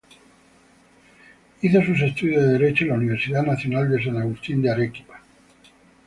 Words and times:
Hizo 1.61 1.83
sus 1.83 2.01
estudios 2.01 2.41
de 2.43 2.53
Derecho 2.53 2.85
en 2.85 2.89
la 2.89 2.95
Universidad 2.95 3.43
Nacional 3.43 3.91
de 3.91 4.03
San 4.03 4.17
Agustín 4.17 4.59
de 4.63 4.71
Arequipa. 4.71 5.21